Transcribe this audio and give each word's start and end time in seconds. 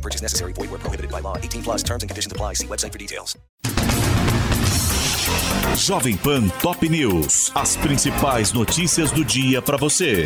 No 0.00 0.02
purchase 0.02 0.22
necessary. 0.22 0.54
Void 0.54 0.70
where 0.70 0.80
prohibited 0.80 1.10
by 1.10 1.20
law. 1.20 1.36
18 1.36 1.62
plus 1.62 1.82
terms 1.82 2.02
and 2.02 2.08
conditions 2.08 2.32
apply. 2.32 2.54
See 2.54 2.66
website 2.66 2.92
for 2.92 2.98
details. 2.98 3.36
Jovem 5.76 6.16
Pan 6.16 6.50
Top 6.60 6.82
News. 6.82 7.52
As 7.54 7.76
principais 7.76 8.52
notícias 8.54 9.10
do 9.12 9.22
dia 9.24 9.60
para 9.60 9.76
você. 9.76 10.24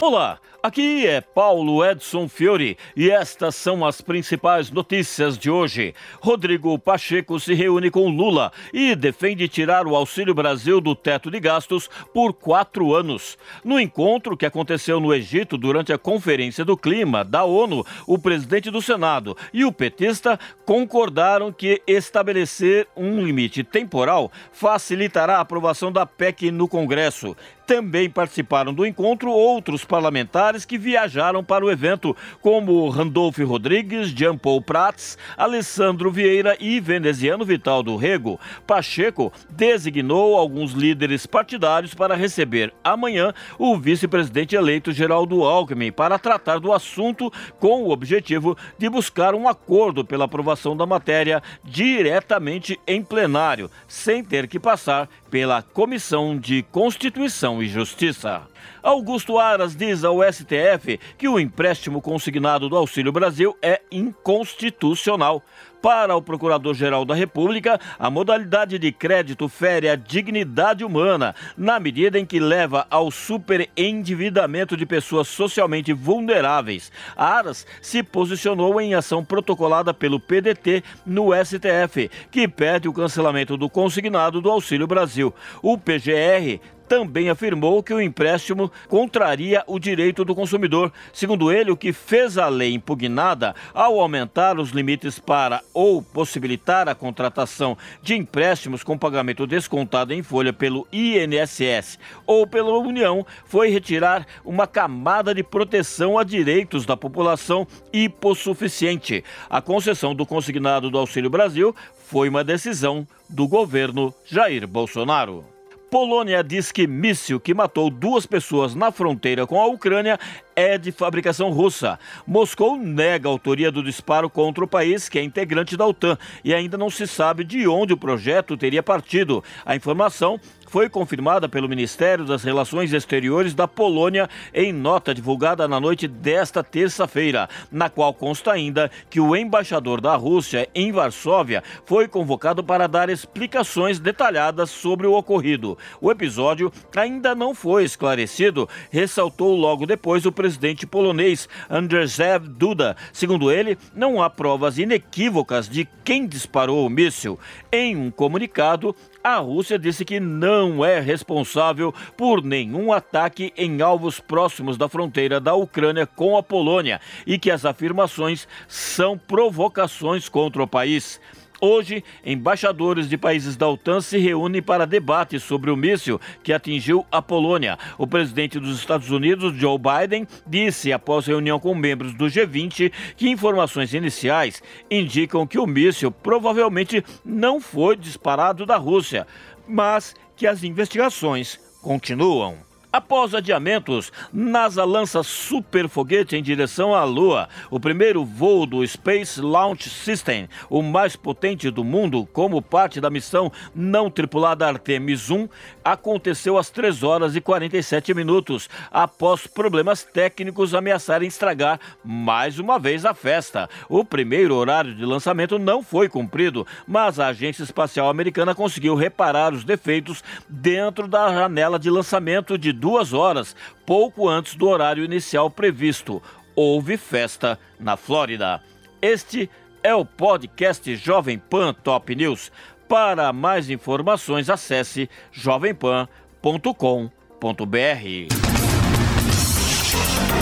Olá, 0.00 0.40
aqui 0.64 1.06
é 1.06 1.20
Paulo 1.20 1.84
Edson 1.84 2.26
Fiore 2.26 2.78
e 2.96 3.10
estas 3.10 3.54
são 3.54 3.84
as 3.84 4.00
principais 4.00 4.70
notícias 4.70 5.36
de 5.36 5.50
hoje. 5.50 5.94
Rodrigo 6.22 6.78
Pacheco 6.78 7.38
se 7.38 7.52
reúne 7.52 7.90
com 7.90 8.08
Lula 8.08 8.50
e 8.72 8.94
defende 8.94 9.46
tirar 9.46 9.86
o 9.86 9.94
Auxílio 9.94 10.32
Brasil 10.32 10.80
do 10.80 10.94
teto 10.94 11.30
de 11.30 11.38
gastos 11.38 11.90
por 12.14 12.32
quatro 12.32 12.94
anos. 12.94 13.36
No 13.62 13.78
encontro 13.78 14.38
que 14.38 14.46
aconteceu 14.46 14.98
no 14.98 15.12
Egito 15.12 15.58
durante 15.58 15.92
a 15.92 15.98
Conferência 15.98 16.64
do 16.64 16.78
Clima 16.78 17.22
da 17.22 17.44
ONU, 17.44 17.84
o 18.06 18.18
presidente 18.18 18.70
do 18.70 18.80
Senado 18.80 19.36
e 19.52 19.66
o 19.66 19.72
petista 19.72 20.40
concordaram 20.64 21.52
que 21.52 21.82
estabelecer 21.86 22.88
um 22.96 23.22
limite 23.22 23.62
temporal 23.62 24.32
facilitará 24.50 25.36
a 25.36 25.40
aprovação 25.40 25.92
da 25.92 26.06
PEC 26.06 26.50
no 26.50 26.66
Congresso. 26.66 27.36
Também 27.66 28.10
participaram 28.10 28.74
do 28.74 28.84
encontro 28.84 29.30
outros 29.30 29.86
parlamentares 29.86 30.53
que 30.62 30.76
viajaram 30.76 31.42
para 31.42 31.64
o 31.64 31.70
evento, 31.70 32.14
como 32.42 32.90
Randolph 32.90 33.38
Rodrigues, 33.38 34.08
Jean 34.08 34.36
Paul 34.36 34.60
Prats, 34.60 35.16
Alessandro 35.38 36.10
Vieira 36.10 36.54
e 36.60 36.78
veneziano 36.80 37.46
Vital 37.46 37.82
do 37.82 37.96
Rego. 37.96 38.38
Pacheco 38.66 39.32
designou 39.48 40.36
alguns 40.36 40.72
líderes 40.72 41.24
partidários 41.24 41.94
para 41.94 42.14
receber 42.14 42.74
amanhã 42.84 43.32
o 43.58 43.78
vice-presidente 43.78 44.54
eleito 44.54 44.92
Geraldo 44.92 45.44
Alckmin 45.44 45.90
para 45.90 46.18
tratar 46.18 46.58
do 46.58 46.74
assunto 46.74 47.32
com 47.58 47.84
o 47.84 47.90
objetivo 47.90 48.54
de 48.78 48.90
buscar 48.90 49.34
um 49.34 49.48
acordo 49.48 50.04
pela 50.04 50.26
aprovação 50.26 50.76
da 50.76 50.84
matéria 50.84 51.42
diretamente 51.64 52.78
em 52.86 53.02
plenário, 53.02 53.70
sem 53.88 54.22
ter 54.22 54.46
que 54.46 54.60
passar 54.60 55.08
pela 55.30 55.62
Comissão 55.62 56.36
de 56.36 56.62
Constituição 56.70 57.62
e 57.62 57.68
Justiça. 57.68 58.53
Augusto 58.82 59.38
Aras 59.38 59.74
diz 59.74 60.04
ao 60.04 60.20
STF 60.22 60.98
que 61.16 61.28
o 61.28 61.40
empréstimo 61.40 62.00
consignado 62.00 62.68
do 62.68 62.76
Auxílio 62.76 63.12
Brasil 63.12 63.56
é 63.62 63.80
inconstitucional. 63.90 65.42
Para 65.84 66.16
o 66.16 66.22
Procurador-Geral 66.22 67.04
da 67.04 67.14
República, 67.14 67.78
a 67.98 68.08
modalidade 68.08 68.78
de 68.78 68.90
crédito 68.90 69.50
fere 69.50 69.86
a 69.86 69.96
dignidade 69.96 70.82
humana, 70.82 71.34
na 71.58 71.78
medida 71.78 72.18
em 72.18 72.24
que 72.24 72.40
leva 72.40 72.86
ao 72.88 73.10
superendividamento 73.10 74.78
de 74.78 74.86
pessoas 74.86 75.28
socialmente 75.28 75.92
vulneráveis. 75.92 76.90
Aras 77.14 77.66
se 77.82 78.02
posicionou 78.02 78.80
em 78.80 78.94
ação 78.94 79.22
protocolada 79.22 79.92
pelo 79.92 80.18
PDT 80.18 80.82
no 81.04 81.32
STF, 81.34 82.10
que 82.30 82.48
pede 82.48 82.88
o 82.88 82.92
cancelamento 82.94 83.54
do 83.54 83.68
consignado 83.68 84.40
do 84.40 84.50
Auxílio 84.50 84.86
Brasil. 84.86 85.34
O 85.60 85.76
PGR 85.76 86.62
também 86.88 87.28
afirmou 87.28 87.82
que 87.82 87.92
o 87.92 88.00
empréstimo 88.00 88.70
contraria 88.88 89.62
o 89.66 89.78
direito 89.78 90.24
do 90.24 90.34
consumidor. 90.34 90.92
Segundo 91.12 91.52
ele, 91.52 91.70
o 91.70 91.76
que 91.76 91.92
fez 91.92 92.38
a 92.38 92.48
lei 92.48 92.74
impugnada 92.74 93.54
ao 93.72 94.00
aumentar 94.00 94.58
os 94.58 94.70
limites 94.70 95.18
para 95.18 95.62
ou 95.72 96.02
possibilitar 96.02 96.88
a 96.88 96.94
contratação 96.94 97.76
de 98.02 98.14
empréstimos 98.14 98.82
com 98.82 98.98
pagamento 98.98 99.46
descontado 99.46 100.12
em 100.12 100.22
folha 100.22 100.52
pelo 100.52 100.86
INSS 100.92 101.98
ou 102.26 102.46
pela 102.46 102.76
União 102.78 103.26
foi 103.46 103.70
retirar 103.70 104.26
uma 104.44 104.66
camada 104.66 105.34
de 105.34 105.42
proteção 105.42 106.18
a 106.18 106.24
direitos 106.24 106.84
da 106.84 106.96
população 106.96 107.66
hipossuficiente. 107.92 109.24
A 109.48 109.60
concessão 109.60 110.14
do 110.14 110.26
consignado 110.26 110.90
do 110.90 110.98
Auxílio 110.98 111.30
Brasil 111.30 111.74
foi 112.06 112.28
uma 112.28 112.44
decisão 112.44 113.06
do 113.28 113.48
governo 113.48 114.14
Jair 114.24 114.66
Bolsonaro. 114.66 115.53
Polônia 115.94 116.42
diz 116.42 116.72
que 116.72 116.88
míssil 116.88 117.38
que 117.38 117.54
matou 117.54 117.88
duas 117.88 118.26
pessoas 118.26 118.74
na 118.74 118.90
fronteira 118.90 119.46
com 119.46 119.62
a 119.62 119.66
Ucrânia 119.68 120.18
é 120.56 120.76
de 120.76 120.90
fabricação 120.90 121.50
russa. 121.50 122.00
Moscou 122.26 122.76
nega 122.76 123.28
a 123.28 123.30
autoria 123.30 123.70
do 123.70 123.80
disparo 123.80 124.28
contra 124.28 124.64
o 124.64 124.66
país, 124.66 125.08
que 125.08 125.20
é 125.20 125.22
integrante 125.22 125.76
da 125.76 125.86
OTAN, 125.86 126.18
e 126.42 126.52
ainda 126.52 126.76
não 126.76 126.90
se 126.90 127.06
sabe 127.06 127.44
de 127.44 127.68
onde 127.68 127.92
o 127.92 127.96
projeto 127.96 128.56
teria 128.56 128.82
partido. 128.82 129.44
A 129.64 129.76
informação 129.76 130.40
foi 130.74 130.88
confirmada 130.88 131.48
pelo 131.48 131.68
Ministério 131.68 132.24
das 132.24 132.42
Relações 132.42 132.92
Exteriores 132.92 133.54
da 133.54 133.68
Polônia 133.68 134.28
em 134.52 134.72
nota 134.72 135.14
divulgada 135.14 135.68
na 135.68 135.78
noite 135.78 136.08
desta 136.08 136.64
terça-feira, 136.64 137.48
na 137.70 137.88
qual 137.88 138.12
consta 138.12 138.50
ainda 138.50 138.90
que 139.08 139.20
o 139.20 139.36
embaixador 139.36 140.00
da 140.00 140.16
Rússia 140.16 140.68
em 140.74 140.90
Varsóvia 140.90 141.62
foi 141.86 142.08
convocado 142.08 142.64
para 142.64 142.88
dar 142.88 143.08
explicações 143.08 144.00
detalhadas 144.00 144.68
sobre 144.68 145.06
o 145.06 145.12
ocorrido. 145.12 145.78
O 146.00 146.10
episódio 146.10 146.72
ainda 146.96 147.36
não 147.36 147.54
foi 147.54 147.84
esclarecido, 147.84 148.68
ressaltou 148.90 149.54
logo 149.54 149.86
depois 149.86 150.26
o 150.26 150.32
presidente 150.32 150.88
polonês 150.88 151.48
Andrzej 151.70 152.40
Duda. 152.48 152.96
Segundo 153.12 153.52
ele, 153.52 153.78
não 153.94 154.20
há 154.20 154.28
provas 154.28 154.76
inequívocas 154.76 155.68
de 155.68 155.86
quem 156.04 156.26
disparou 156.26 156.84
o 156.84 156.90
míssil. 156.90 157.38
Em 157.76 157.96
um 157.96 158.08
comunicado, 158.08 158.94
a 159.20 159.38
Rússia 159.38 159.76
disse 159.76 160.04
que 160.04 160.20
não 160.20 160.84
é 160.84 161.00
responsável 161.00 161.92
por 162.16 162.40
nenhum 162.40 162.92
ataque 162.92 163.52
em 163.56 163.82
alvos 163.82 164.20
próximos 164.20 164.76
da 164.76 164.88
fronteira 164.88 165.40
da 165.40 165.56
Ucrânia 165.56 166.06
com 166.06 166.36
a 166.36 166.42
Polônia 166.42 167.00
e 167.26 167.36
que 167.36 167.50
as 167.50 167.64
afirmações 167.64 168.46
são 168.68 169.18
provocações 169.18 170.28
contra 170.28 170.62
o 170.62 170.68
país. 170.68 171.20
Hoje, 171.66 172.04
embaixadores 172.26 173.08
de 173.08 173.16
países 173.16 173.56
da 173.56 173.66
OTAN 173.66 174.02
se 174.02 174.18
reúnem 174.18 174.60
para 174.60 174.86
debate 174.86 175.40
sobre 175.40 175.70
o 175.70 175.76
míssil 175.76 176.20
que 176.42 176.52
atingiu 176.52 177.06
a 177.10 177.22
Polônia. 177.22 177.78
O 177.96 178.06
presidente 178.06 178.60
dos 178.60 178.78
Estados 178.78 179.10
Unidos, 179.10 179.56
Joe 179.56 179.78
Biden, 179.78 180.28
disse 180.46 180.92
após 180.92 181.26
reunião 181.26 181.58
com 181.58 181.74
membros 181.74 182.12
do 182.12 182.26
G20 182.26 182.92
que 183.16 183.30
informações 183.30 183.94
iniciais 183.94 184.62
indicam 184.90 185.46
que 185.46 185.58
o 185.58 185.66
míssil 185.66 186.10
provavelmente 186.10 187.02
não 187.24 187.58
foi 187.58 187.96
disparado 187.96 188.66
da 188.66 188.76
Rússia, 188.76 189.26
mas 189.66 190.14
que 190.36 190.46
as 190.46 190.62
investigações 190.64 191.58
continuam. 191.80 192.73
Após 192.94 193.34
adiamentos, 193.34 194.12
NASA 194.32 194.84
lança 194.84 195.24
super 195.24 195.88
foguete 195.88 196.36
em 196.36 196.42
direção 196.44 196.94
à 196.94 197.02
Lua. 197.02 197.48
O 197.68 197.80
primeiro 197.80 198.24
voo 198.24 198.64
do 198.64 198.86
Space 198.86 199.40
Launch 199.40 199.90
System, 199.90 200.48
o 200.70 200.80
mais 200.80 201.16
potente 201.16 201.72
do 201.72 201.82
mundo, 201.82 202.24
como 202.32 202.62
parte 202.62 203.00
da 203.00 203.10
missão 203.10 203.50
não 203.74 204.08
tripulada 204.08 204.68
Artemis 204.68 205.28
1, 205.28 205.48
aconteceu 205.84 206.56
às 206.56 206.70
3 206.70 207.02
horas 207.02 207.34
e 207.34 207.40
47 207.40 208.14
minutos, 208.14 208.70
após 208.92 209.44
problemas 209.44 210.04
técnicos 210.04 210.72
ameaçarem 210.72 211.26
estragar 211.26 211.80
mais 212.04 212.60
uma 212.60 212.78
vez 212.78 213.04
a 213.04 213.12
festa. 213.12 213.68
O 213.88 214.04
primeiro 214.04 214.54
horário 214.54 214.94
de 214.94 215.04
lançamento 215.04 215.58
não 215.58 215.82
foi 215.82 216.08
cumprido, 216.08 216.64
mas 216.86 217.18
a 217.18 217.26
Agência 217.26 217.64
Espacial 217.64 218.08
Americana 218.08 218.54
conseguiu 218.54 218.94
reparar 218.94 219.52
os 219.52 219.64
defeitos 219.64 220.22
dentro 220.48 221.08
da 221.08 221.32
janela 221.32 221.76
de 221.76 221.90
lançamento 221.90 222.56
de 222.56 222.83
duas 222.84 223.14
horas, 223.14 223.56
pouco 223.86 224.28
antes 224.28 224.54
do 224.56 224.68
horário 224.68 225.02
inicial 225.02 225.50
previsto. 225.50 226.22
Houve 226.54 226.98
festa 226.98 227.58
na 227.80 227.96
Flórida. 227.96 228.60
Este 229.00 229.48
é 229.82 229.94
o 229.94 230.04
podcast 230.04 230.94
Jovem 230.96 231.38
Pan 231.38 231.72
Top 231.72 232.14
News. 232.14 232.52
Para 232.86 233.32
mais 233.32 233.70
informações, 233.70 234.50
acesse 234.50 235.08
jovempan.com.br. 235.32 236.08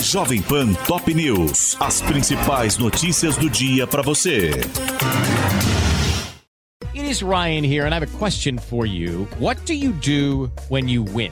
Jovem 0.01 0.41
Pan 0.41 0.73
Top 0.85 1.13
News. 1.13 1.77
As 1.79 2.01
principais 2.01 2.77
notícias 2.77 3.37
do 3.37 3.49
dia 3.49 3.87
para 3.87 4.01
você. 4.01 4.51
It 6.93 7.09
is 7.09 7.23
Ryan 7.23 7.63
here, 7.63 7.85
and 7.85 7.93
I 7.93 7.99
have 7.99 8.03
a 8.03 8.17
question 8.19 8.57
for 8.57 8.85
you. 8.85 9.29
What 9.39 9.65
do 9.65 9.73
you 9.73 9.93
do 9.93 10.51
when 10.67 10.89
you 10.89 11.03
win? 11.03 11.31